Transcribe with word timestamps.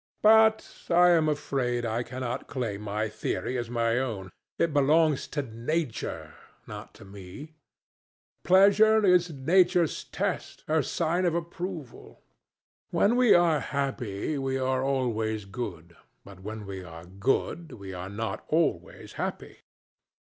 "But 0.23 0.67
I 0.89 1.11
am 1.11 1.29
afraid 1.29 1.85
I 1.85 2.01
cannot 2.01 2.47
claim 2.47 2.81
my 2.81 3.07
theory 3.07 3.55
as 3.55 3.69
my 3.69 3.99
own. 3.99 4.31
It 4.57 4.73
belongs 4.73 5.27
to 5.27 5.43
Nature, 5.43 6.33
not 6.65 6.95
to 6.95 7.05
me. 7.05 7.53
Pleasure 8.43 9.05
is 9.05 9.29
Nature's 9.29 10.03
test, 10.05 10.63
her 10.67 10.81
sign 10.81 11.23
of 11.25 11.35
approval. 11.35 12.23
When 12.89 13.15
we 13.15 13.35
are 13.35 13.59
happy, 13.59 14.39
we 14.39 14.57
are 14.57 14.83
always 14.83 15.45
good, 15.45 15.95
but 16.25 16.39
when 16.39 16.65
we 16.65 16.83
are 16.83 17.05
good, 17.05 17.73
we 17.73 17.93
are 17.93 18.09
not 18.09 18.43
always 18.47 19.13
happy." 19.21 19.59